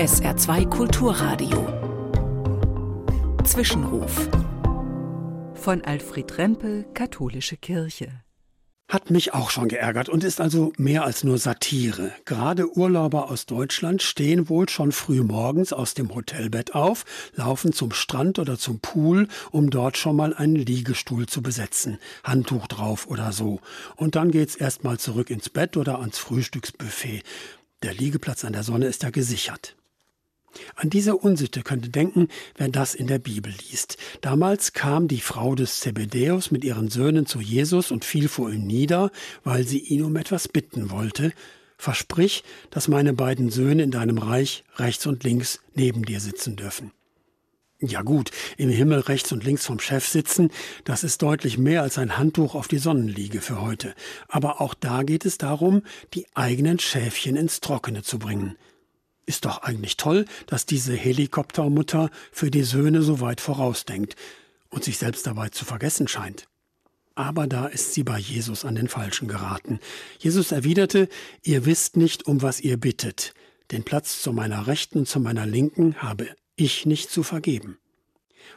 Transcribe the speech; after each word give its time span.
SR2 0.00 0.66
Kulturradio. 0.70 1.68
Zwischenruf. 3.44 4.30
Von 5.52 5.84
Alfred 5.84 6.38
Rempel, 6.38 6.86
Katholische 6.94 7.58
Kirche. 7.58 8.22
Hat 8.88 9.10
mich 9.10 9.34
auch 9.34 9.50
schon 9.50 9.68
geärgert 9.68 10.08
und 10.08 10.24
ist 10.24 10.40
also 10.40 10.72
mehr 10.78 11.04
als 11.04 11.22
nur 11.22 11.36
Satire. 11.36 12.12
Gerade 12.24 12.78
Urlauber 12.78 13.30
aus 13.30 13.44
Deutschland 13.44 14.00
stehen 14.00 14.48
wohl 14.48 14.70
schon 14.70 14.92
früh 14.92 15.22
morgens 15.22 15.74
aus 15.74 15.92
dem 15.92 16.14
Hotelbett 16.14 16.74
auf, 16.74 17.04
laufen 17.34 17.74
zum 17.74 17.92
Strand 17.92 18.38
oder 18.38 18.56
zum 18.56 18.80
Pool, 18.80 19.28
um 19.50 19.68
dort 19.68 19.98
schon 19.98 20.16
mal 20.16 20.32
einen 20.32 20.56
Liegestuhl 20.56 21.26
zu 21.26 21.42
besetzen, 21.42 21.98
Handtuch 22.24 22.68
drauf 22.68 23.06
oder 23.06 23.32
so. 23.32 23.60
Und 23.96 24.16
dann 24.16 24.30
geht's 24.30 24.56
erst 24.56 24.82
mal 24.82 24.98
zurück 24.98 25.28
ins 25.28 25.50
Bett 25.50 25.76
oder 25.76 25.98
ans 25.98 26.16
Frühstücksbuffet. 26.16 27.22
Der 27.82 27.92
Liegeplatz 27.92 28.46
an 28.46 28.54
der 28.54 28.62
Sonne 28.62 28.86
ist 28.86 29.02
ja 29.02 29.10
gesichert. 29.10 29.76
An 30.80 30.88
diese 30.88 31.14
Unsitte 31.14 31.60
könnte 31.60 31.90
denken, 31.90 32.28
wer 32.56 32.70
das 32.70 32.94
in 32.94 33.06
der 33.06 33.18
Bibel 33.18 33.52
liest. 33.70 33.98
Damals 34.22 34.72
kam 34.72 35.08
die 35.08 35.20
Frau 35.20 35.54
des 35.54 35.80
Zebedäus 35.80 36.50
mit 36.50 36.64
ihren 36.64 36.88
Söhnen 36.88 37.26
zu 37.26 37.42
Jesus 37.42 37.90
und 37.90 38.06
fiel 38.06 38.28
vor 38.28 38.50
ihm 38.50 38.66
nieder, 38.66 39.10
weil 39.44 39.66
sie 39.66 39.80
ihn 39.80 40.02
um 40.02 40.16
etwas 40.16 40.48
bitten 40.48 40.90
wollte. 40.90 41.34
Versprich, 41.76 42.44
dass 42.70 42.88
meine 42.88 43.12
beiden 43.12 43.50
Söhne 43.50 43.82
in 43.82 43.90
deinem 43.90 44.16
Reich 44.16 44.64
rechts 44.76 45.06
und 45.06 45.22
links 45.22 45.60
neben 45.74 46.02
dir 46.02 46.18
sitzen 46.18 46.56
dürfen. 46.56 46.92
Ja 47.80 48.00
gut, 48.00 48.30
im 48.56 48.70
Himmel 48.70 49.00
rechts 49.00 49.32
und 49.32 49.44
links 49.44 49.66
vom 49.66 49.80
Chef 49.80 50.08
sitzen, 50.08 50.50
das 50.84 51.04
ist 51.04 51.20
deutlich 51.20 51.58
mehr 51.58 51.82
als 51.82 51.98
ein 51.98 52.16
Handtuch 52.16 52.54
auf 52.54 52.68
die 52.68 52.78
Sonnenliege 52.78 53.42
für 53.42 53.60
heute. 53.60 53.94
Aber 54.28 54.62
auch 54.62 54.72
da 54.72 55.02
geht 55.02 55.26
es 55.26 55.36
darum, 55.36 55.82
die 56.14 56.24
eigenen 56.32 56.78
Schäfchen 56.78 57.36
ins 57.36 57.60
Trockene 57.60 58.02
zu 58.02 58.18
bringen. 58.18 58.56
Ist 59.26 59.44
doch 59.44 59.62
eigentlich 59.62 59.96
toll, 59.96 60.24
dass 60.46 60.66
diese 60.66 60.94
Helikoptermutter 60.94 62.10
für 62.32 62.50
die 62.50 62.64
Söhne 62.64 63.02
so 63.02 63.20
weit 63.20 63.40
vorausdenkt 63.40 64.16
und 64.70 64.84
sich 64.84 64.98
selbst 64.98 65.26
dabei 65.26 65.50
zu 65.50 65.64
vergessen 65.64 66.08
scheint. 66.08 66.46
Aber 67.14 67.46
da 67.46 67.66
ist 67.66 67.92
sie 67.92 68.02
bei 68.02 68.18
Jesus 68.18 68.64
an 68.64 68.76
den 68.76 68.88
Falschen 68.88 69.28
geraten. 69.28 69.80
Jesus 70.18 70.52
erwiderte, 70.52 71.08
ihr 71.42 71.66
wisst 71.66 71.96
nicht, 71.96 72.26
um 72.26 72.40
was 72.40 72.60
ihr 72.60 72.76
bittet. 72.76 73.34
Den 73.70 73.84
Platz 73.84 74.22
zu 74.22 74.32
meiner 74.32 74.66
Rechten 74.66 75.00
und 75.00 75.08
zu 75.08 75.20
meiner 75.20 75.46
Linken 75.46 75.96
habe 75.96 76.28
ich 76.56 76.86
nicht 76.86 77.10
zu 77.10 77.22
vergeben. 77.22 77.78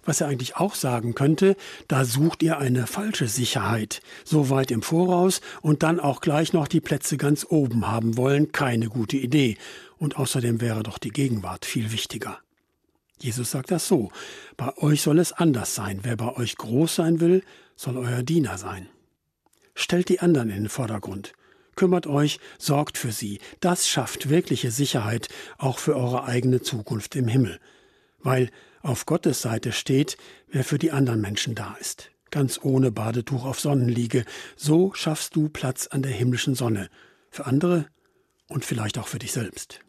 Was 0.05 0.21
er 0.21 0.27
eigentlich 0.27 0.55
auch 0.55 0.75
sagen 0.75 1.13
könnte, 1.13 1.55
da 1.87 2.03
sucht 2.03 2.43
ihr 2.43 2.57
eine 2.57 2.87
falsche 2.87 3.27
Sicherheit, 3.27 4.01
so 4.23 4.49
weit 4.49 4.71
im 4.71 4.81
Voraus 4.81 5.41
und 5.61 5.83
dann 5.83 5.99
auch 5.99 6.19
gleich 6.19 6.51
noch 6.53 6.67
die 6.67 6.81
Plätze 6.81 7.17
ganz 7.17 7.45
oben 7.47 7.87
haben 7.87 8.17
wollen, 8.17 8.51
keine 8.51 8.87
gute 8.87 9.17
Idee. 9.17 9.57
Und 10.03 10.17
außerdem 10.17 10.59
wäre 10.59 10.83
doch 10.83 10.97
die 10.97 11.11
Gegenwart 11.11 11.63
viel 11.63 11.93
wichtiger. 11.93 12.41
Jesus 13.21 13.51
sagt 13.51 13.71
das 13.71 13.87
so, 13.87 14.11
bei 14.57 14.75
euch 14.79 15.01
soll 15.01 15.17
es 15.17 15.31
anders 15.31 15.75
sein, 15.75 16.01
wer 16.01 16.17
bei 16.17 16.35
euch 16.35 16.57
groß 16.57 16.95
sein 16.95 17.21
will, 17.21 17.41
soll 17.77 17.95
euer 17.95 18.21
Diener 18.21 18.57
sein. 18.57 18.89
Stellt 19.75 20.09
die 20.09 20.19
anderen 20.19 20.49
in 20.49 20.63
den 20.63 20.69
Vordergrund, 20.69 21.31
kümmert 21.77 22.05
euch, 22.05 22.41
sorgt 22.59 22.97
für 22.97 23.13
sie, 23.13 23.39
das 23.61 23.87
schafft 23.87 24.27
wirkliche 24.27 24.71
Sicherheit, 24.71 25.29
auch 25.57 25.79
für 25.79 25.95
eure 25.95 26.25
eigene 26.25 26.61
Zukunft 26.61 27.15
im 27.15 27.29
Himmel, 27.29 27.61
weil 28.19 28.49
auf 28.81 29.05
Gottes 29.05 29.41
Seite 29.41 29.71
steht, 29.71 30.17
wer 30.49 30.65
für 30.65 30.79
die 30.79 30.91
anderen 30.91 31.21
Menschen 31.21 31.55
da 31.55 31.77
ist. 31.79 32.11
Ganz 32.29 32.59
ohne 32.61 32.91
Badetuch 32.91 33.45
auf 33.45 33.61
Sonnenliege. 33.61 34.25
So 34.57 34.93
schaffst 34.95 35.37
du 35.37 35.47
Platz 35.47 35.87
an 35.87 36.01
der 36.01 36.11
himmlischen 36.11 36.55
Sonne. 36.55 36.89
Für 37.29 37.45
andere 37.45 37.87
und 38.49 38.65
vielleicht 38.65 38.97
auch 38.97 39.07
für 39.07 39.19
dich 39.19 39.31
selbst. 39.31 39.79